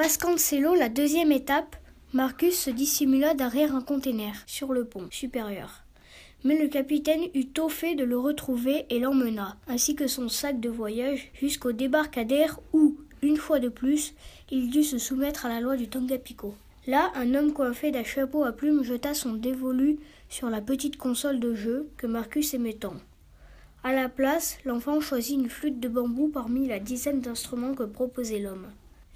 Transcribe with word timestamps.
Ascancello, 0.00 0.74
la 0.74 0.88
deuxième 0.88 1.32
étape, 1.32 1.74
Marcus 2.12 2.56
se 2.56 2.70
dissimula 2.70 3.34
derrière 3.34 3.74
un 3.74 3.80
conteneur 3.80 4.32
sur 4.46 4.72
le 4.72 4.84
pont 4.84 5.08
supérieur. 5.10 5.82
Mais 6.44 6.56
le 6.56 6.68
capitaine 6.68 7.24
eut 7.34 7.48
tôt 7.48 7.68
fait 7.68 7.96
de 7.96 8.04
le 8.04 8.16
retrouver 8.16 8.86
et 8.90 9.00
l'emmena, 9.00 9.56
ainsi 9.66 9.96
que 9.96 10.06
son 10.06 10.28
sac 10.28 10.60
de 10.60 10.68
voyage, 10.68 11.32
jusqu'au 11.34 11.72
débarcadère 11.72 12.60
où, 12.72 12.96
une 13.22 13.36
fois 13.36 13.58
de 13.58 13.68
plus, 13.68 14.14
il 14.52 14.70
dut 14.70 14.84
se 14.84 14.98
soumettre 14.98 15.46
à 15.46 15.48
la 15.48 15.60
loi 15.60 15.76
du 15.76 15.88
Tangapico. 15.88 16.54
Là, 16.86 17.10
un 17.16 17.34
homme 17.34 17.52
coiffé 17.52 17.90
d'un 17.90 18.04
chapeau 18.04 18.44
à 18.44 18.52
plumes 18.52 18.84
jeta 18.84 19.14
son 19.14 19.34
dévolu 19.34 19.98
sur 20.28 20.48
la 20.48 20.60
petite 20.60 20.96
console 20.96 21.40
de 21.40 21.54
jeu 21.54 21.88
que 21.96 22.06
Marcus 22.06 22.54
aimait 22.54 22.74
tant. 22.74 22.96
À 23.82 23.92
la 23.92 24.08
place, 24.08 24.58
l'enfant 24.64 25.00
choisit 25.00 25.36
une 25.36 25.50
flûte 25.50 25.80
de 25.80 25.88
bambou 25.88 26.28
parmi 26.28 26.68
la 26.68 26.78
dizaine 26.78 27.20
d'instruments 27.20 27.74
que 27.74 27.82
proposait 27.82 28.38
l'homme. 28.38 28.68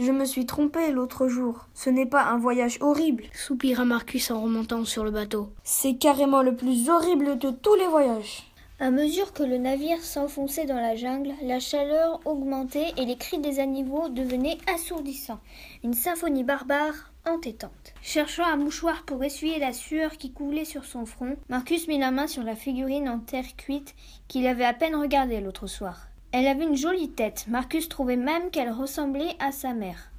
Je 0.00 0.12
me 0.12 0.24
suis 0.24 0.46
trompé 0.46 0.92
l'autre 0.92 1.28
jour. 1.28 1.66
Ce 1.74 1.90
n'est 1.90 2.06
pas 2.06 2.24
un 2.24 2.38
voyage 2.38 2.78
horrible, 2.80 3.24
soupira 3.34 3.84
Marcus 3.84 4.30
en 4.30 4.40
remontant 4.40 4.86
sur 4.86 5.04
le 5.04 5.10
bateau. 5.10 5.52
C'est 5.62 5.96
carrément 5.96 6.40
le 6.40 6.56
plus 6.56 6.88
horrible 6.88 7.38
de 7.38 7.50
tous 7.50 7.74
les 7.74 7.86
voyages. 7.86 8.50
À 8.78 8.90
mesure 8.90 9.34
que 9.34 9.42
le 9.42 9.58
navire 9.58 10.02
s'enfonçait 10.02 10.64
dans 10.64 10.80
la 10.80 10.96
jungle, 10.96 11.34
la 11.42 11.60
chaleur 11.60 12.18
augmentait 12.24 12.94
et 12.96 13.04
les 13.04 13.18
cris 13.18 13.40
des 13.40 13.60
animaux 13.60 14.08
devenaient 14.08 14.56
assourdissants. 14.74 15.40
Une 15.84 15.92
symphonie 15.92 16.44
barbare 16.44 17.12
entêtante. 17.26 17.92
Cherchant 18.00 18.46
un 18.46 18.56
mouchoir 18.56 19.02
pour 19.04 19.22
essuyer 19.22 19.58
la 19.58 19.74
sueur 19.74 20.12
qui 20.12 20.32
coulait 20.32 20.64
sur 20.64 20.86
son 20.86 21.04
front, 21.04 21.36
Marcus 21.50 21.88
mit 21.88 21.98
la 21.98 22.10
main 22.10 22.26
sur 22.26 22.42
la 22.42 22.56
figurine 22.56 23.10
en 23.10 23.18
terre 23.18 23.54
cuite 23.58 23.94
qu'il 24.28 24.46
avait 24.46 24.64
à 24.64 24.72
peine 24.72 24.96
regardée 24.96 25.42
l'autre 25.42 25.66
soir. 25.66 26.09
Elle 26.32 26.46
avait 26.46 26.66
une 26.66 26.76
jolie 26.76 27.10
tête. 27.10 27.46
Marcus 27.48 27.88
trouvait 27.88 28.16
même 28.16 28.50
qu'elle 28.50 28.70
ressemblait 28.70 29.34
à 29.40 29.50
sa 29.50 29.74
mère. 29.74 30.10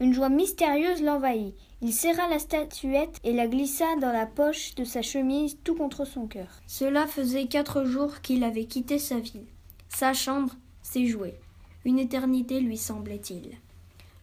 Une 0.00 0.14
joie 0.14 0.30
mystérieuse 0.30 1.02
l'envahit. 1.02 1.54
Il 1.82 1.92
serra 1.92 2.28
la 2.28 2.38
statuette 2.38 3.18
et 3.24 3.32
la 3.32 3.46
glissa 3.46 3.96
dans 4.00 4.12
la 4.12 4.26
poche 4.26 4.74
de 4.74 4.84
sa 4.84 5.02
chemise 5.02 5.58
tout 5.62 5.74
contre 5.74 6.06
son 6.06 6.26
cœur. 6.26 6.60
Cela 6.66 7.06
faisait 7.06 7.46
quatre 7.46 7.84
jours 7.84 8.20
qu'il 8.22 8.44
avait 8.44 8.64
quitté 8.64 8.98
sa 8.98 9.18
ville. 9.18 9.46
Sa 9.88 10.14
chambre, 10.14 10.54
ses 10.82 11.06
jouets. 11.06 11.38
Une 11.84 11.98
éternité 11.98 12.60
lui 12.60 12.78
semblait-il. 12.78 13.50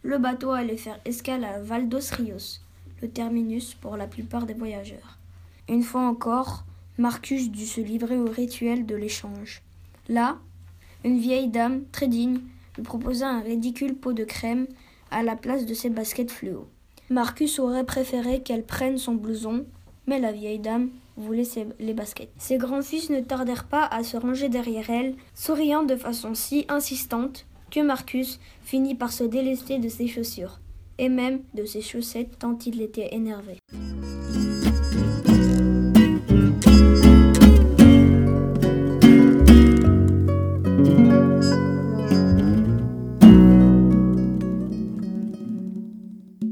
Le 0.04 0.18
bateau 0.18 0.52
allait 0.52 0.78
faire 0.78 1.00
escale 1.06 1.44
à 1.44 1.60
Valdos 1.60 2.14
Rios, 2.14 2.60
le 3.02 3.10
terminus 3.10 3.76
pour 3.76 3.98
la 3.98 4.08
plupart 4.08 4.46
des 4.46 4.54
voyageurs. 4.54 5.18
Une 5.70 5.84
fois 5.84 6.08
encore, 6.08 6.64
Marcus 6.98 7.52
dut 7.52 7.66
se 7.66 7.82
livrer 7.82 8.18
au 8.18 8.30
rituel 8.30 8.86
de 8.86 8.96
l'échange. 8.96 9.62
Là, 10.08 10.40
une 11.08 11.20
vieille 11.20 11.48
dame, 11.48 11.84
très 11.92 12.08
digne, 12.08 12.40
lui 12.76 12.84
proposa 12.84 13.30
un 13.30 13.40
ridicule 13.40 13.96
pot 13.96 14.14
de 14.14 14.26
crème 14.26 14.68
à 15.10 15.24
la 15.24 15.38
place 15.38 15.66
de 15.66 15.74
ses 15.74 15.90
baskets 15.90 16.32
fluo. 16.32 16.68
Marcus 17.10 17.60
aurait 17.60 17.86
préféré 17.86 18.42
qu'elle 18.42 18.66
prenne 18.66 18.98
son 18.98 19.16
blouson, 19.16 19.66
mais 20.06 20.20
la 20.20 20.34
vieille 20.34 20.60
dame 20.60 20.90
voulait 21.16 21.48
les 21.80 21.94
baskets. 21.94 22.32
Ses 22.38 22.58
grands-fils 22.58 23.10
ne 23.10 23.22
tardèrent 23.22 23.68
pas 23.68 23.86
à 23.86 24.04
se 24.04 24.18
ranger 24.18 24.50
derrière 24.50 24.90
elle, 24.90 25.16
souriant 25.34 25.84
de 25.84 25.96
façon 25.96 26.36
si 26.36 26.66
insistante 26.68 27.46
que 27.72 27.80
Marcus 27.80 28.40
finit 28.62 28.96
par 28.96 29.14
se 29.14 29.24
délester 29.24 29.80
de 29.80 29.88
ses 29.88 30.08
chaussures, 30.08 30.60
et 30.98 31.10
même 31.10 31.40
de 31.54 31.64
ses 31.64 31.82
chaussettes 31.82 32.38
tant 32.38 32.58
il 32.66 32.82
était 32.82 33.16
énervé. 33.16 33.60